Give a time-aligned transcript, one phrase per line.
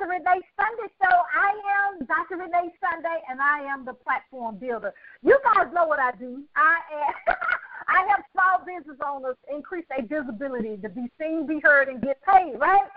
[0.00, 0.12] Dr.
[0.12, 1.16] Renee Sunday Show.
[1.36, 2.36] I am Dr.
[2.36, 4.94] Renee Sunday, and I am the platform builder.
[5.22, 6.42] You guys know what I do.
[6.56, 7.36] I am.
[7.88, 12.18] I help small business owners increase their visibility to be seen, be heard, and get
[12.22, 12.58] paid.
[12.58, 12.88] Right?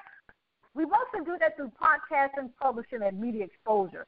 [0.76, 4.06] We mostly do that through podcasting, publishing, and media exposure.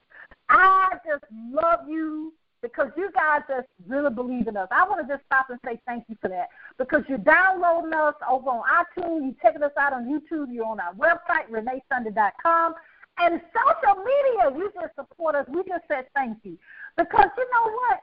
[0.50, 4.68] I just love you because you guys just really believe in us.
[4.72, 8.16] I want to just stop and say thank you for that because you're downloading us
[8.30, 12.74] over on iTunes, you're checking us out on YouTube, you're on our website, reneesunday.com,
[13.18, 14.58] and social media.
[14.58, 15.46] You just support us.
[15.48, 16.58] We just said thank you
[16.98, 18.00] because you know what?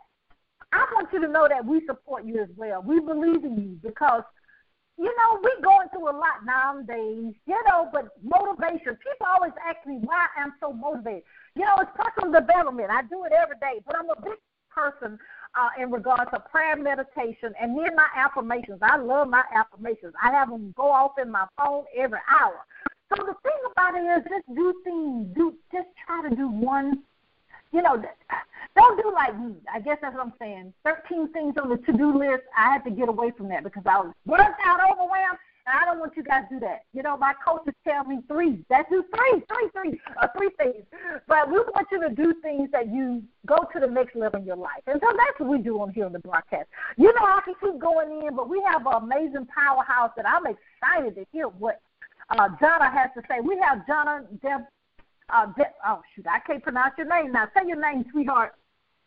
[0.72, 2.82] I want you to know that we support you as well.
[2.82, 4.22] We believe in you because
[4.98, 8.96] you know, we're going through a lot nowadays, you know, but motivation.
[9.00, 11.22] People always ask me why I'm so motivated.
[11.54, 12.90] You know, it's personal development.
[12.90, 14.38] I do it every day, but I'm a big
[14.70, 15.18] person
[15.54, 18.80] uh, in regards to prayer meditation and then my affirmations.
[18.82, 20.14] I love my affirmations.
[20.22, 22.60] I have them go off in my phone every hour.
[23.14, 27.02] So the thing about it is just do things, do just try to do one
[27.72, 28.00] you know,
[28.76, 29.54] don't do like me.
[29.72, 30.72] I guess that's what I'm saying.
[30.84, 32.42] Thirteen things on the to-do list.
[32.56, 35.84] I had to get away from that because I was burnt out, overwhelmed, and I
[35.86, 36.84] don't want you guys to do that.
[36.92, 38.64] You know, my coaches tell me three.
[38.68, 40.84] That's do three, three, three, uh, three things.
[41.26, 44.46] But we want you to do things that you go to the next level in
[44.46, 46.68] your life, and so that's what we do on here on the broadcast.
[46.98, 50.44] You know, I can keep going in, but we have an amazing powerhouse that I'm
[50.44, 51.80] excited to hear what
[52.38, 53.40] uh, Johnna has to say.
[53.40, 54.62] We have Johnna Deb
[55.32, 57.48] uh, De- oh shoot, I can't pronounce your name now.
[57.56, 58.54] Say your name, sweetheart.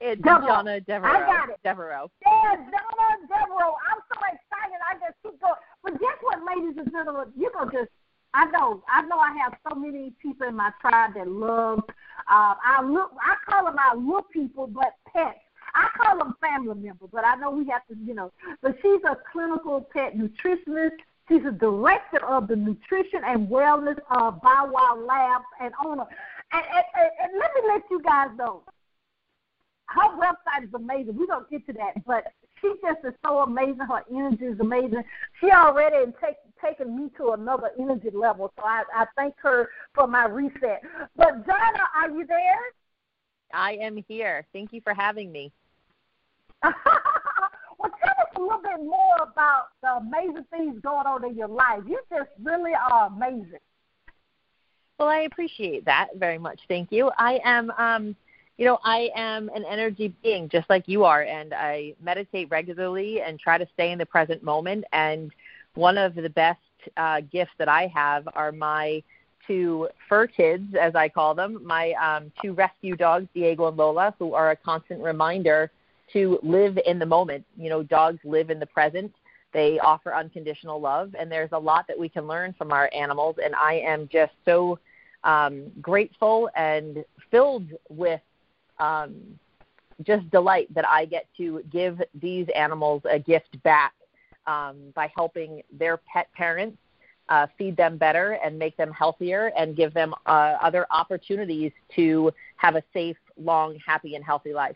[0.01, 0.63] It's Devereaux.
[0.85, 1.07] Devereaux.
[1.07, 1.59] I got it.
[1.63, 2.11] Devereaux.
[2.25, 3.75] Yeah, Donna Devereaux.
[3.91, 4.79] I'm so excited.
[4.91, 5.55] I just keep going.
[5.83, 7.31] But guess what, ladies and gentlemen?
[7.37, 7.91] You're gonna just.
[8.33, 8.83] I know.
[8.89, 9.17] I know.
[9.17, 11.83] I have so many people in my tribe that love.
[12.29, 13.11] Uh, I look.
[13.21, 15.39] I call them our little people, but pets.
[15.75, 18.31] I call them family members, but I know we have to, you know.
[18.61, 24.41] But she's a clinical pet nutritionist She's the director of the nutrition and wellness of
[24.41, 26.05] Bow Wow Labs and owner.
[26.51, 28.63] And, and, and let me let you guys know,
[29.87, 31.17] her website is amazing.
[31.17, 33.79] We're gonna get to that, but she just is so amazing.
[33.79, 35.03] Her energy is amazing.
[35.39, 40.07] She already take, taken me to another energy level, so I, I thank her for
[40.07, 40.81] my reset.
[41.15, 42.59] But Donna, are you there?
[43.53, 44.45] I am here.
[44.53, 45.51] Thank you for having me.
[48.03, 51.81] Tell us a little bit more about the amazing things going on in your life.
[51.87, 53.59] You just really are amazing.
[54.99, 56.59] Well, I appreciate that very much.
[56.67, 57.11] Thank you.
[57.17, 58.15] I am, um,
[58.57, 63.21] you know, I am an energy being just like you are, and I meditate regularly
[63.21, 64.85] and try to stay in the present moment.
[64.93, 65.31] And
[65.73, 66.59] one of the best
[66.95, 69.03] uh, gifts that I have are my
[69.45, 74.15] two fur kids, as I call them, my um, two rescue dogs, Diego and Lola,
[74.17, 75.71] who are a constant reminder
[76.15, 77.45] to live in the moment.
[77.57, 79.13] You know, dogs live in the present.
[79.53, 83.35] They offer unconditional love, and there's a lot that we can learn from our animals.
[83.43, 84.79] And I am just so
[85.23, 88.21] um, grateful and filled with
[88.79, 89.15] um,
[90.03, 93.93] just delight that I get to give these animals a gift back
[94.47, 96.77] um, by helping their pet parents
[97.29, 102.31] uh, feed them better and make them healthier and give them uh, other opportunities to
[102.57, 104.75] have a safe, long, happy, and healthy life.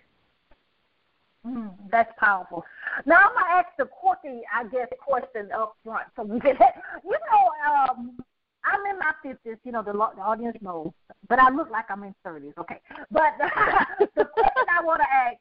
[1.45, 2.65] Mm, that's powerful.
[3.05, 6.07] Now I'm gonna ask the quirky, I guess, question up front.
[6.15, 6.59] So we get,
[7.03, 8.17] you know, um,
[8.65, 9.57] I'm in my fifties.
[9.63, 10.91] You know, the, the audience knows,
[11.29, 12.53] but I look like I'm in thirties.
[12.57, 15.37] Okay, but the question I want to ask,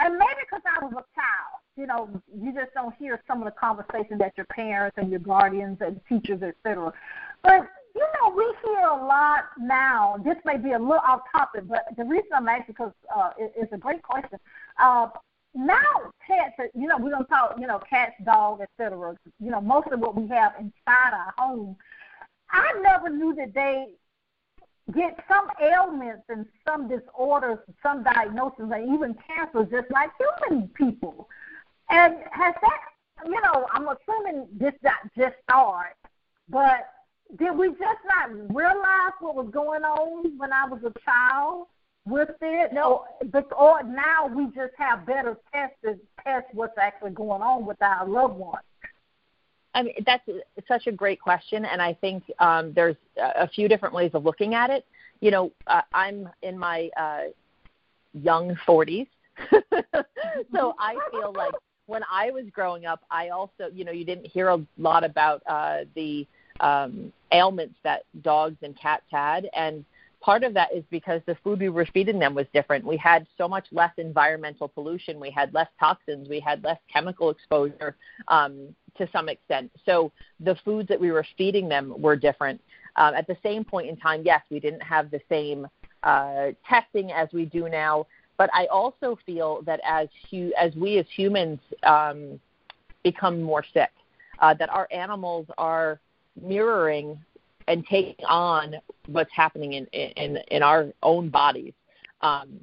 [0.00, 3.46] and maybe because I was a child, you know, you just don't hear some of
[3.46, 6.92] the conversations that your parents and your guardians and teachers, etc.
[7.42, 10.16] But you know, we hear a lot now.
[10.24, 13.52] This may be a little off topic, but the reason I'm asking because uh, it,
[13.56, 14.38] it's a great question.
[14.80, 15.08] Uh,
[15.54, 19.16] now pets, are, you know, we don't talk, you know, cats, dogs, etc.
[19.40, 21.76] You know, most of what we have inside our home.
[22.50, 23.88] I never knew that they
[24.92, 30.10] get some ailments and some disorders, some diagnoses, and even cancer, just like
[30.48, 31.28] human people.
[31.90, 35.96] And has that, you know, I'm assuming this not just start,
[36.48, 36.88] but
[37.38, 41.66] did we just not realize what was going on when I was a child
[42.10, 42.72] with it?
[42.72, 47.64] No, but or now we just have better tests to test what's actually going on
[47.64, 48.64] with our loved ones.
[49.74, 50.28] I mean, that's
[50.66, 54.54] such a great question, and I think um, there's a few different ways of looking
[54.54, 54.84] at it.
[55.20, 57.24] You know, uh, I'm in my uh,
[58.12, 59.06] young 40s,
[60.52, 61.54] so I feel like
[61.86, 65.42] when I was growing up, I also, you know, you didn't hear a lot about
[65.46, 66.26] uh, the
[66.60, 69.48] um, ailments that dogs and cats had.
[69.54, 69.84] And
[70.20, 72.84] part of that is because the food we were feeding them was different.
[72.84, 77.30] We had so much less environmental pollution, we had less toxins, we had less chemical
[77.30, 77.96] exposure
[78.28, 79.70] um, to some extent.
[79.86, 82.60] So the foods that we were feeding them were different.
[82.96, 85.66] Um, at the same point in time, yes, we didn't have the same
[86.02, 88.06] uh, testing as we do now,
[88.36, 92.40] but I also feel that as hu- as we as humans um,
[93.04, 93.90] become more sick,
[94.40, 96.00] uh, that our animals are
[96.40, 97.18] mirroring
[97.70, 98.74] and taking on
[99.06, 101.72] what's happening in in, in our own bodies.
[102.20, 102.60] Um,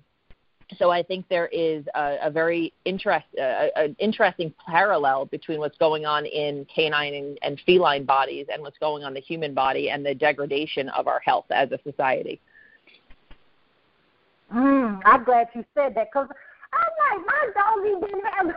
[0.78, 6.06] so I think there is a, a very interest, an interesting parallel between what's going
[6.06, 9.90] on in canine and, and feline bodies and what's going on in the human body
[9.90, 12.42] and the degradation of our health as a society.
[14.54, 16.28] Mm, I'm glad you said that because
[17.18, 18.48] like, my doggy didn't have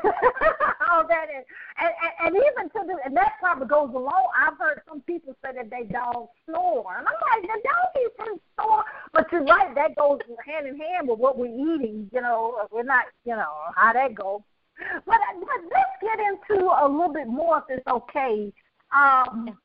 [0.90, 1.44] all that, and,
[1.78, 1.92] and
[2.24, 4.26] and even to the and that probably goes along.
[4.38, 8.40] I've heard some people say that they dogs snore, and I'm like, the doggies can
[8.54, 12.10] snore, but you're right, that goes hand in hand with what we're eating.
[12.12, 14.40] You know, we're not, you know, how that goes.
[15.06, 18.52] But, but let's get into a little bit more if it's okay.
[18.96, 19.58] Um,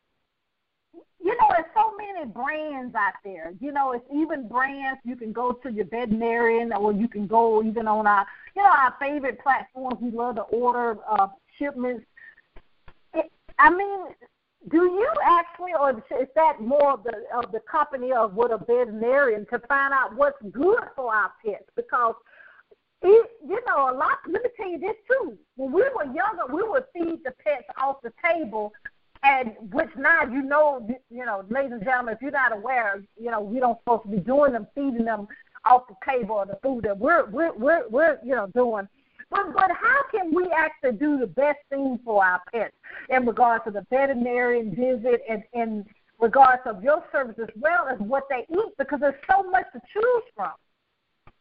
[1.25, 3.51] you know, there's so many brands out there.
[3.59, 7.63] You know, it's even brands you can go to your veterinarian, or you can go
[7.63, 9.97] even on our, you know, our favorite platforms.
[9.99, 12.05] We love to order uh, shipments.
[13.15, 14.01] It, I mean,
[14.69, 18.59] do you actually, or is that more of the of the company of what a
[18.59, 21.65] veterinarian to find out what's good for our pets?
[21.75, 22.13] Because
[23.01, 24.19] it, you know, a lot.
[24.29, 25.39] Let me tell you this too.
[25.55, 28.73] When we were younger, we would feed the pets off the table
[29.25, 33.31] and which now you know, you know, ladies and gentlemen, if you're not aware, you
[33.31, 35.27] know, we don't supposed to be doing them, feeding them
[35.65, 38.87] off the table or the food that we're we're we're, we're you know doing.
[39.31, 42.75] But but how can we actually do the best thing for our pets
[43.09, 45.85] in regards to the veterinarian visit and in
[46.19, 49.81] regards of your service as well as what they eat because there's so much to
[49.91, 50.51] choose from.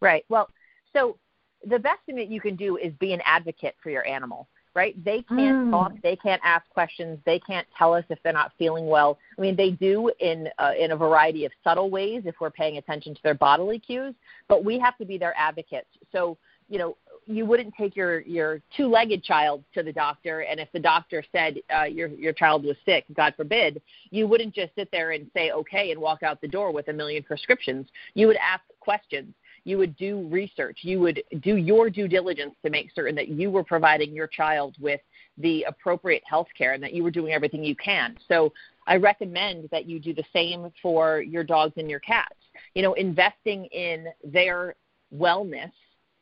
[0.00, 0.24] Right.
[0.30, 0.48] Well,
[0.94, 1.18] so
[1.66, 5.02] the best thing that you can do is be an advocate for your animal right?
[5.04, 5.70] They can't mm.
[5.70, 9.18] talk, they can't ask questions, they can't tell us if they're not feeling well.
[9.38, 12.78] I mean, they do in uh, in a variety of subtle ways if we're paying
[12.78, 14.14] attention to their bodily cues,
[14.48, 15.88] but we have to be their advocates.
[16.12, 16.36] So,
[16.68, 20.80] you know, you wouldn't take your your two-legged child to the doctor, and if the
[20.80, 23.80] doctor said uh, your your child was sick, God forbid,
[24.10, 26.92] you wouldn't just sit there and say okay and walk out the door with a
[26.92, 27.86] million prescriptions.
[28.14, 32.70] You would ask questions you would do research, you would do your due diligence to
[32.70, 35.00] make certain that you were providing your child with
[35.38, 38.16] the appropriate health care and that you were doing everything you can.
[38.28, 38.52] So
[38.86, 42.36] I recommend that you do the same for your dogs and your cats.
[42.74, 44.74] You know, investing in their
[45.14, 45.72] wellness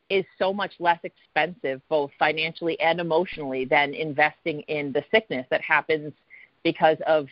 [0.09, 5.61] is so much less expensive, both financially and emotionally, than investing in the sickness that
[5.61, 6.13] happens
[6.63, 7.27] because of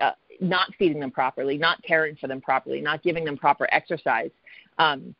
[0.00, 4.30] uh, not feeding them properly, not caring for them properly, not giving them proper exercise.
[4.78, 5.14] Um,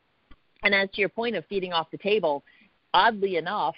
[0.63, 2.43] and as to your point of feeding off the table,
[2.93, 3.75] oddly enough,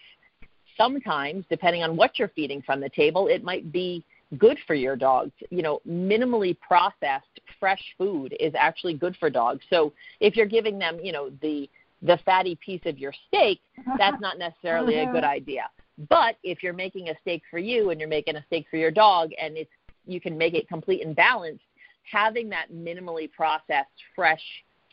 [0.78, 4.04] sometimes, depending on what you're feeding from the table, it might be
[4.38, 5.32] good for your dogs.
[5.50, 9.64] You know, minimally processed fresh food is actually good for dogs.
[9.70, 11.70] So if you're giving them, you know, the
[12.04, 13.60] the fatty piece of your steak,
[13.98, 15.70] that's not necessarily a good idea.
[16.10, 18.90] But if you're making a steak for you and you're making a steak for your
[18.90, 19.70] dog and it's
[20.08, 21.64] you can make it complete and balanced,
[22.12, 24.42] having that minimally processed fresh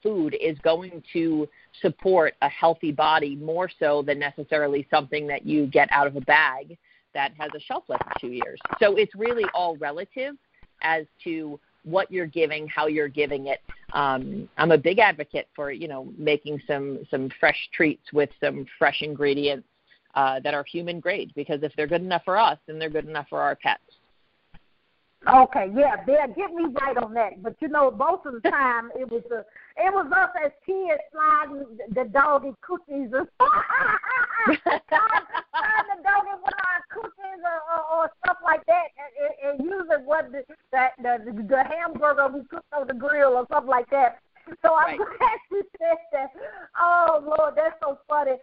[0.03, 1.49] food is going to
[1.81, 6.21] support a healthy body more so than necessarily something that you get out of a
[6.23, 6.77] bag
[7.15, 8.61] that has a shelf life of two years.
[8.81, 10.37] So it's really all relative
[10.83, 13.61] as to what you're giving, how you're giving it.
[13.93, 18.67] Um, I'm a big advocate for you know making some some fresh treats with some
[18.79, 19.67] fresh ingredients
[20.15, 23.09] uh, that are human grade because if they're good enough for us, then they're good
[23.09, 23.83] enough for our pets.
[25.27, 27.43] Okay, yeah, yeah, get me right on that.
[27.43, 29.41] But you know, most of the time it was a,
[29.77, 34.79] it was us as kids sliding the doggy cookies and sliding the
[36.07, 38.95] doggy with our cookies or, or, or stuff like that,
[39.43, 43.47] and, and using what the, that the, the hamburger we cooked on the grill or
[43.51, 44.21] something like that.
[44.63, 44.99] So I'm right.
[45.19, 46.31] glad you said that.
[46.79, 48.37] Oh Lord, that's so funny.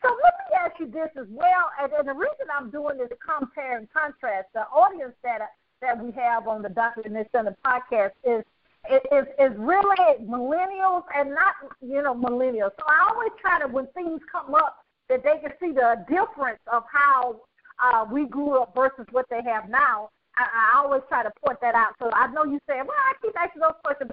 [0.00, 3.10] So let me ask you this as well, and, and the reason I'm doing this
[3.18, 5.42] compare and contrast, the audience that
[5.80, 7.02] that we have on the Dr.
[7.02, 8.44] Renee Sunday podcast is
[8.90, 12.72] is is really millennials and not you know millennials.
[12.78, 16.60] So I always try to when things come up that they can see the difference
[16.72, 17.40] of how
[17.82, 20.10] uh, we grew up versus what they have now.
[20.36, 21.94] I, I always try to point that out.
[21.98, 24.10] So I know you say, well, I keep asking those questions,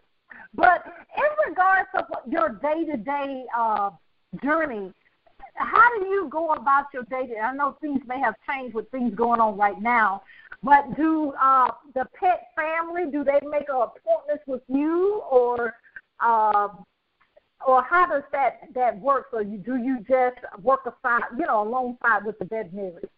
[0.53, 0.83] but
[1.17, 3.45] in regards to your day to day
[4.41, 4.91] journey,
[5.55, 7.35] how do you go about your day?
[7.41, 10.23] I know things may have changed with things going on right now,
[10.63, 15.75] but do uh, the pet family do they make an appointment with you, or
[16.19, 16.69] uh,
[17.65, 19.27] or how does that that work?
[19.33, 23.09] Or you, do you just work aside, you know, alongside with the veterinarian?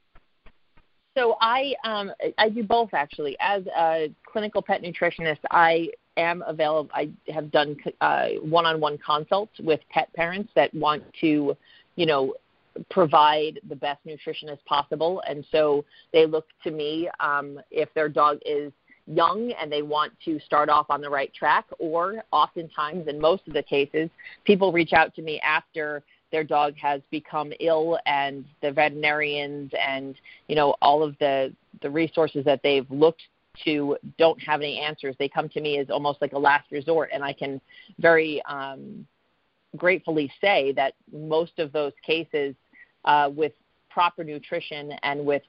[1.17, 3.36] So I um, I do both actually.
[3.39, 6.89] As a clinical pet nutritionist, I am available.
[6.93, 11.55] I have done uh, one-on-one consults with pet parents that want to,
[11.96, 12.34] you know,
[12.89, 18.09] provide the best nutrition as possible, and so they look to me um, if their
[18.09, 18.71] dog is
[19.07, 23.48] young and they want to start off on the right track, or oftentimes, in most
[23.48, 24.09] of the cases,
[24.45, 30.15] people reach out to me after their dog has become ill and the veterinarians and
[30.48, 33.24] you know all of the the resources that they've looked
[33.63, 35.15] to don't have any answers.
[35.19, 37.09] They come to me as almost like a last resort.
[37.13, 37.59] And i can
[38.00, 39.05] very um,
[39.77, 42.55] gratefully say that most of those cases
[43.06, 43.53] uh, with
[43.89, 45.44] proper nutrition and with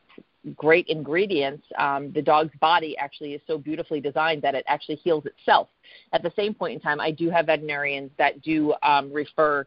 [0.56, 5.24] great ingredients, um, the dog's body actually is so beautifully designed that it actually heals
[5.26, 5.68] itself.
[6.12, 9.66] At the same point in time, I do have veterinarians that do um, refer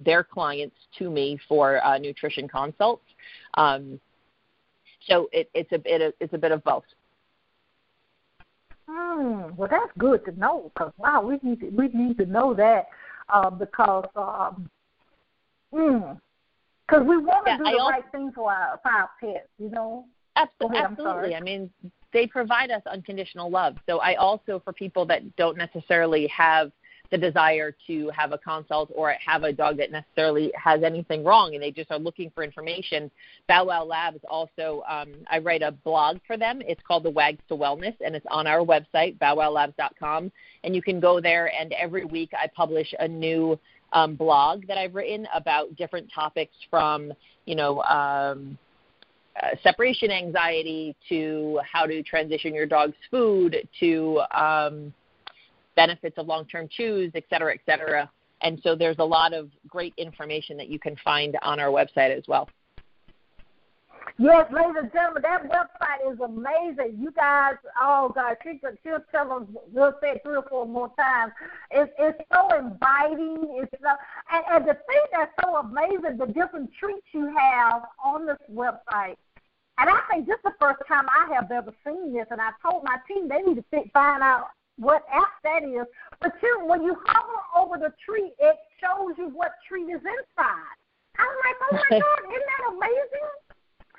[0.00, 3.04] their clients to me for uh, nutrition consults.
[3.54, 3.98] Um,
[5.08, 6.84] so it, it's a bit of, it's a bit of both.
[8.88, 9.54] Hmm.
[9.56, 12.88] Well, that's good to know because wow, we need to, we need to know that
[13.30, 14.68] uh, because um,
[15.72, 16.20] mm,
[16.88, 19.48] cause we want to yeah, do the also, right thing for our for our pets,
[19.58, 20.06] you know.
[20.36, 21.34] Absolutely, ahead, absolutely.
[21.36, 21.70] I mean,
[22.12, 23.76] they provide us unconditional love.
[23.86, 26.72] So I also, for people that don't necessarily have
[27.10, 31.54] the desire to have a consult or have a dog that necessarily has anything wrong
[31.54, 33.10] and they just are looking for information.
[33.46, 36.62] Bow Wow Labs also, um, I write a blog for them.
[36.62, 40.32] It's called The Wags to Wellness and it's on our website, bowwowlabs.com.
[40.64, 43.58] And you can go there and every week I publish a new
[43.92, 47.12] um, blog that I've written about different topics from,
[47.46, 48.58] you know, um,
[49.42, 54.94] uh, separation anxiety to how to transition your dog's food to um,
[55.76, 58.10] benefits of long-term chews, et cetera, et cetera.
[58.42, 62.16] And so there's a lot of great information that you can find on our website
[62.16, 62.48] as well.
[64.16, 66.98] Yes, ladies and gentlemen, that website is amazing.
[67.00, 69.42] You guys, oh God, she, she'll tell us,
[69.72, 71.32] we'll say it three or four more times.
[71.72, 73.58] It's it's so inviting.
[73.58, 73.90] It's so,
[74.30, 79.16] and, and the thing that's so amazing, the different treats you have on this website.
[79.78, 82.26] And I think this is the first time I have ever seen this.
[82.30, 85.86] And I told my team they need to find out what app that is.
[86.20, 90.76] But you, when you hover over the tree, it shows you what tree is inside.
[91.18, 93.30] I'm like, oh my God, isn't that amazing?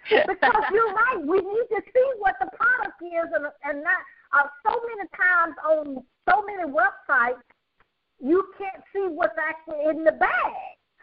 [0.10, 3.98] Because you're right, we need to see what the product is, and and not
[4.34, 7.42] uh, so many times on so many websites,
[8.20, 10.54] you can't see what's actually in the bag.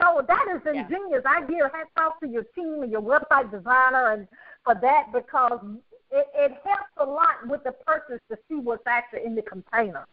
[0.01, 1.23] So that is ingenious.
[1.25, 1.31] Yeah.
[1.31, 4.27] I give hats off to your team and your website designer and
[4.65, 5.61] for that because
[6.11, 10.07] it, it helps a lot with the purchase to see what's actually in the container.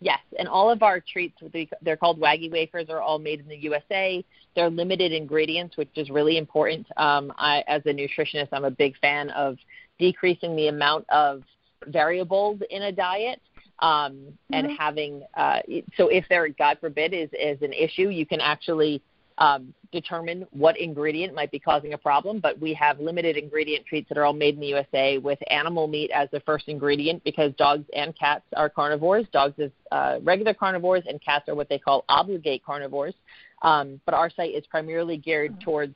[0.00, 1.38] Yes, and all of our treats,
[1.80, 4.22] they're called Waggy Wafers, are all made in the USA.
[4.54, 6.86] They're limited ingredients, which is really important.
[6.98, 9.56] Um, I, as a nutritionist, I'm a big fan of
[9.98, 11.42] decreasing the amount of
[11.86, 13.40] variables in a diet
[13.78, 14.76] um, and mm-hmm.
[14.76, 15.22] having.
[15.34, 15.60] Uh,
[15.96, 19.02] so, if there, God forbid, is is an issue, you can actually
[19.38, 24.08] um, determine what ingredient might be causing a problem, but we have limited ingredient treats
[24.08, 27.52] that are all made in the USA with animal meat as the first ingredient because
[27.54, 29.26] dogs and cats are carnivores.
[29.32, 33.14] Dogs is uh, regular carnivores, and cats are what they call obligate carnivores.
[33.62, 35.94] Um, but our site is primarily geared towards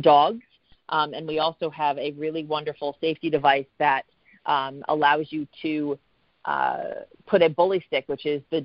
[0.00, 0.42] dogs,
[0.88, 4.04] um, and we also have a really wonderful safety device that
[4.44, 5.98] um, allows you to
[6.44, 6.84] uh,
[7.26, 8.64] put a bully stick, which is the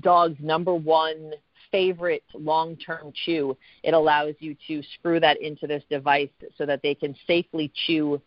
[0.00, 1.32] dog's number one
[1.70, 6.80] favorite long term chew, it allows you to screw that into this device so that
[6.82, 8.20] they can safely chew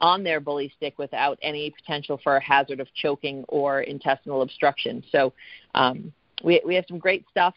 [0.00, 5.02] on their bully stick without any potential for a hazard of choking or intestinal obstruction.
[5.10, 5.32] So
[5.74, 6.12] um,
[6.44, 7.54] we, we have some great stuff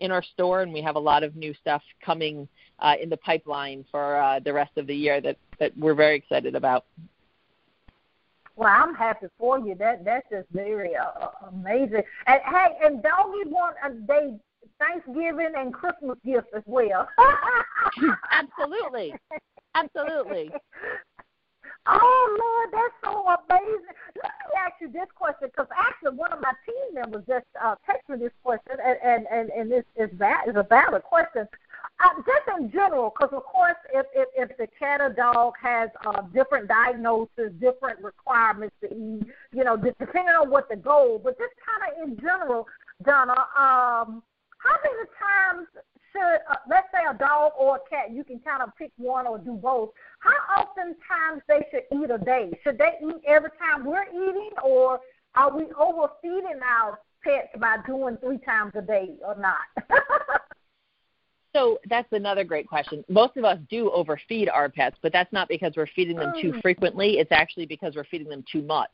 [0.00, 2.48] in our store, and we have a lot of new stuff coming
[2.80, 6.16] uh, in the pipeline for uh, the rest of the year that, that we're very
[6.16, 6.84] excited about.
[8.56, 9.74] Well, I'm happy for you.
[9.74, 12.02] That that's just very uh, amazing.
[12.26, 14.38] And hey, and doggy want uh, they
[14.78, 17.08] Thanksgiving and Christmas gifts as well.
[18.32, 19.14] Absolutely.
[19.74, 20.50] Absolutely.
[21.86, 23.84] Oh Lord, that's so amazing.
[24.16, 27.74] Let me ask you this question because actually one of my team members just uh,
[27.86, 31.46] texted me this question, and and and, and this is that is a valid question.
[32.00, 35.90] Uh, just in general, because of course, if, if if the cat or dog has
[36.06, 41.20] uh, different diagnoses, different requirements to eat, you know, depending on what the goal.
[41.22, 42.66] But just kind of in general,
[43.04, 44.22] Donna, um,
[44.64, 45.68] how many times
[46.12, 49.26] should, uh, let's say, a dog or a cat, you can kind of pick one
[49.26, 49.90] or do both.
[50.20, 52.58] How often times they should eat a day?
[52.64, 55.00] Should they eat every time we're eating, or
[55.34, 59.88] are we overfeeding our pets by doing three times a day or not?
[61.54, 63.04] So that's another great question.
[63.08, 66.52] Most of us do overfeed our pets, but that's not because we're feeding them too
[66.52, 66.60] mm.
[66.60, 67.18] frequently.
[67.18, 68.90] It's actually because we're feeding them too much.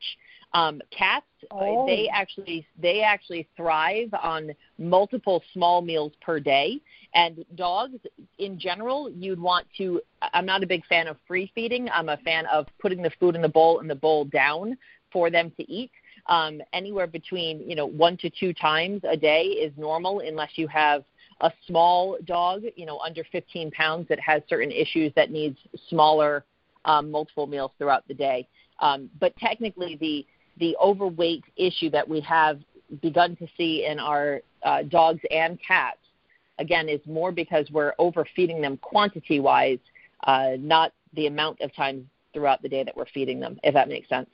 [0.53, 1.87] Um, cats, oh.
[1.87, 6.81] they actually they actually thrive on multiple small meals per day.
[7.15, 7.99] And dogs,
[8.39, 10.01] in general, you'd want to.
[10.33, 11.89] I'm not a big fan of free feeding.
[11.91, 14.77] I'm a fan of putting the food in the bowl and the bowl down
[15.13, 15.93] for them to eat.
[16.27, 20.67] Um, anywhere between you know one to two times a day is normal, unless you
[20.69, 21.05] have
[21.41, 26.45] a small dog, you know, under 15 pounds that has certain issues that needs smaller
[26.85, 28.47] um, multiple meals throughout the day.
[28.81, 30.27] Um, but technically, the
[30.61, 32.61] the overweight issue that we have
[33.03, 35.99] begun to see in our uh, dogs and cats,
[36.59, 39.79] again, is more because we're overfeeding them quantity wise,
[40.25, 43.89] uh, not the amount of times throughout the day that we're feeding them, if that
[43.89, 44.31] makes sense.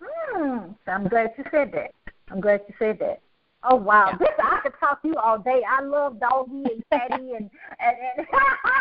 [0.00, 0.58] Hmm.
[0.86, 1.92] I'm glad you said that.
[2.30, 3.20] I'm glad you said that.
[3.64, 4.16] Oh wow, yeah.
[4.18, 5.62] this I could talk to you all day.
[5.68, 7.50] I love doggy and fatty and
[7.80, 8.78] and, and I,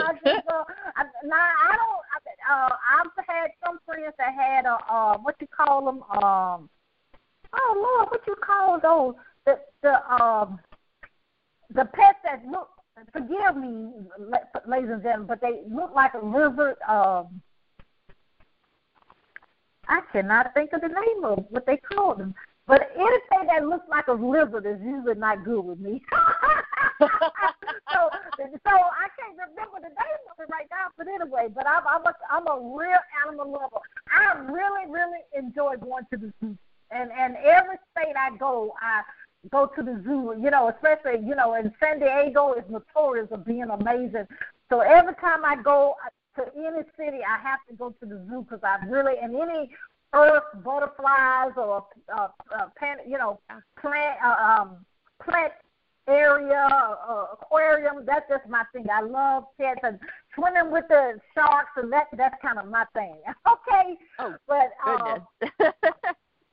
[0.00, 0.64] I just uh,
[0.96, 2.02] I, now I don't.
[2.14, 6.02] I, uh, I've had some friends that had a uh, what you call them.
[6.22, 6.70] Um,
[7.52, 9.14] oh Lord, what you call those?
[9.44, 10.60] The the um
[11.74, 12.68] the pets that look.
[13.12, 13.92] Forgive me,
[14.66, 16.76] ladies and gentlemen, but they look like a lizard.
[16.86, 17.40] Um,
[19.88, 22.34] I cannot think of the name of what they call them.
[22.70, 26.00] But anything that looks like a lizard is usually not good with me.
[27.00, 27.08] so,
[27.90, 30.86] so I can't remember the name of it right now.
[30.96, 33.82] But anyway, but I'm I'm a, I'm a real animal lover.
[34.06, 36.56] I really really enjoy going to the zoo,
[36.92, 39.02] and and every state I go, I
[39.50, 40.36] go to the zoo.
[40.40, 44.28] You know, especially you know, in San Diego is notorious of being amazing.
[44.68, 45.96] So every time I go
[46.36, 49.70] to any city, I have to go to the zoo because I really and any
[50.12, 53.40] earth butterflies or uh, uh, pan, you know
[53.80, 54.84] plant uh, um,
[55.22, 55.52] plant
[56.08, 58.04] area uh, aquarium.
[58.04, 58.86] That's just my thing.
[58.92, 59.98] I love pets and
[60.34, 63.16] swimming with the sharks, and that that's kind of my thing.
[63.50, 65.70] Okay, oh, but um, yes,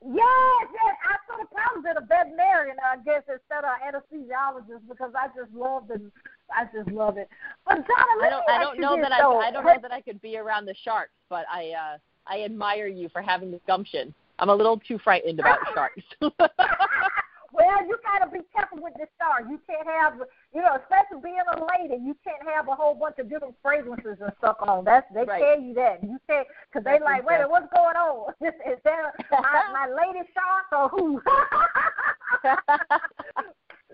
[0.02, 0.94] yes.
[1.02, 5.28] I sort of I was at a veterinarian, I guess, instead of anesthesiologist because I
[5.28, 6.10] just love the.
[6.54, 7.28] I just love it.
[7.66, 8.50] But Donna, I don't.
[8.50, 9.40] I don't know that though.
[9.40, 9.48] I.
[9.48, 11.70] I don't know that I could be around the sharks, but I.
[11.70, 14.14] uh I admire you for having this gumption.
[14.38, 16.02] I'm a little too frightened about sharks.
[16.20, 19.44] well, you gotta be careful with the shark.
[19.50, 20.14] You can't have,
[20.54, 24.18] you know, especially being a lady, you can't have a whole bunch of different fragrances
[24.20, 24.84] and stuff on.
[24.84, 25.42] That's they right.
[25.42, 26.02] tell you that.
[26.02, 28.32] You can't, cause they like, wait, a what's going on?
[28.46, 31.20] Is, is there my, my lady shark or who?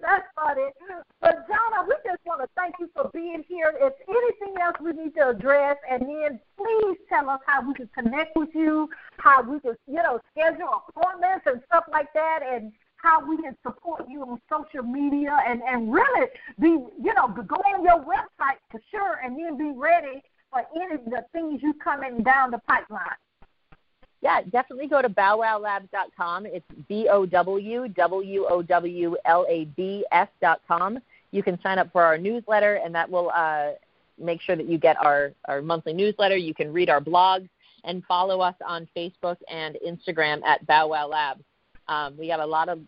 [0.04, 0.68] That's funny.
[1.20, 3.72] But Donna, we just want to thank you for being here.
[3.80, 6.13] If anything else we need to address, and then please tell
[7.34, 11.60] us how we can connect with you, how we can, you know, schedule appointments and
[11.66, 16.28] stuff like that, and how we can support you on social media and, and really
[16.58, 20.94] be, you know, go on your website for sure and then be ready for any
[20.94, 23.16] of the things you coming down the pipeline
[24.24, 26.46] yeah, definitely go to bowwowlabs.com.
[26.46, 30.98] It's B O W W O W L A B S.com.
[31.30, 33.72] You can sign up for our newsletter, and that will uh,
[34.18, 36.36] make sure that you get our, our monthly newsletter.
[36.36, 37.48] You can read our blogs
[37.84, 41.42] and follow us on Facebook and Instagram at Bow Wow Labs.
[41.88, 42.80] Um, we got a lot of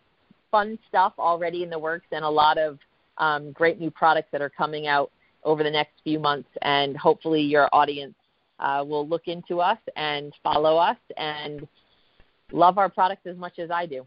[0.49, 2.79] fun stuff already in the works and a lot of
[3.17, 5.11] um, great new products that are coming out
[5.43, 8.15] over the next few months, and hopefully your audience
[8.59, 11.67] uh, will look into us and follow us and
[12.51, 14.05] love our products as much as I do.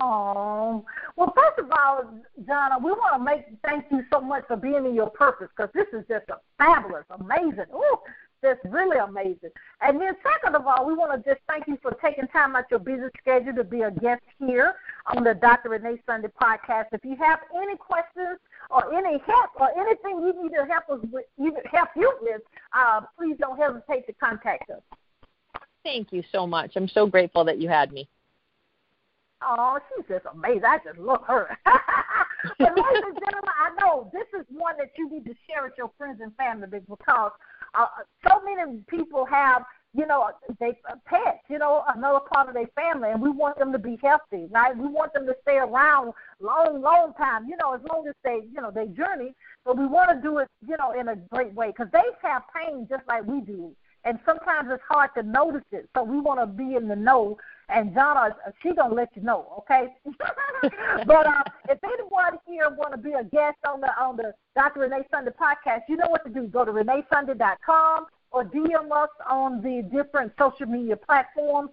[0.00, 0.84] Oh,
[1.16, 2.02] well, first of all,
[2.46, 5.72] Donna, we want to make thank you so much for being in your purpose because
[5.72, 7.66] this is just a fabulous, amazing.
[7.72, 7.98] Ooh,
[8.42, 9.50] just really amazing.
[9.80, 12.64] And then, second of all, we want to just thank you for taking time out
[12.70, 14.74] your busy schedule to be a guest here
[15.14, 15.70] on the Dr.
[15.70, 16.86] Renee Sunday podcast.
[16.92, 18.38] If you have any questions
[18.70, 21.24] or any help or anything you need to help us with,
[21.72, 22.42] help you with,
[22.76, 24.82] uh, please don't hesitate to contact us.
[25.84, 26.72] Thank you so much.
[26.76, 28.08] I'm so grateful that you had me.
[29.46, 30.64] Oh, she's just amazing.
[30.64, 31.56] I just love her.
[31.64, 35.74] but ladies and gentlemen, I know this is one that you need to share with
[35.76, 37.32] your friends and family because
[37.74, 37.86] uh,
[38.26, 40.30] so many people have, you know,
[40.60, 43.78] they uh, pets, you know, another part of their family, and we want them to
[43.78, 44.76] be healthy, right?
[44.76, 48.40] We want them to stay around long, long time, you know, as long as they,
[48.52, 49.34] you know, they journey.
[49.64, 52.42] But we want to do it, you know, in a great way because they have
[52.54, 55.88] pain just like we do, and sometimes it's hard to notice it.
[55.96, 57.38] So we want to be in the know
[57.68, 59.88] and Donna, she gonna let you know, okay?
[61.06, 64.80] but uh, if anyone here want to be a guest on the on the Dr.
[64.80, 66.46] Renee Sunday podcast, you know what to do.
[66.46, 71.70] Go to reneesunday.com or DM us on the different social media platforms.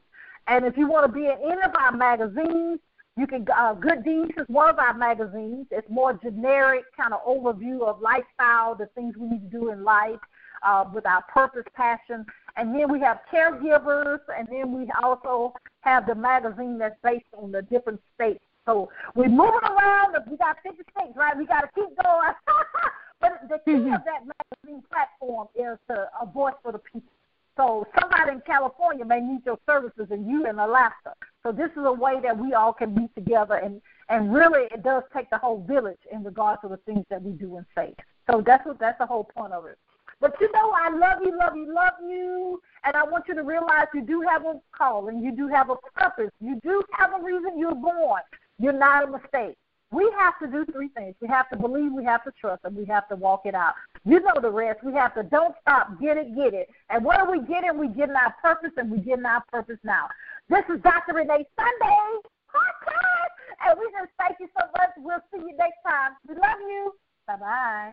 [0.48, 2.80] And if you want to be in any of our magazines,
[3.18, 3.46] you can.
[3.54, 5.68] Uh, Good Deeds is one of our magazines.
[5.72, 9.84] It's more generic kind of overview of lifestyle, the things we need to do in
[9.84, 10.20] life
[10.64, 16.06] uh, with our purpose, passion, and then we have caregivers, and then we also have
[16.06, 18.44] the magazine that's based on the different states.
[18.66, 20.16] So we're moving around.
[20.30, 21.36] We got 50 states, right?
[21.38, 22.34] We got to keep going.
[23.22, 23.94] but the key mm-hmm.
[23.94, 27.12] of that magazine platform is to, a voice for the people.
[27.58, 31.14] So somebody in California may need your services, and you in Alaska.
[31.44, 34.84] So this is a way that we all can be together, and and really it
[34.84, 37.94] does take the whole village in regards to the things that we do and say.
[38.30, 39.78] So that's what that's the whole point of it.
[40.22, 43.44] But you know, I love you, love you, love you, and I want you to
[43.44, 47.24] realize you do have a calling, you do have a purpose, you do have a
[47.24, 48.22] reason you're born.
[48.60, 49.58] You're not a mistake.
[49.92, 51.16] We have to do three things.
[51.20, 53.74] We have to believe, we have to trust, and we have to walk it out.
[54.06, 54.84] You know the rest.
[54.84, 56.70] We have to don't stop, get it, get it.
[56.90, 57.78] And what are we getting?
[57.78, 60.08] We getting our purpose, and we getting our purpose now.
[60.50, 61.16] This is Dr.
[61.16, 62.08] Renee Sunday
[62.54, 63.34] podcast,
[63.68, 64.92] and we just thank you so much.
[64.98, 66.12] We'll see you next time.
[66.28, 66.94] We love you.
[67.28, 67.92] Bye bye.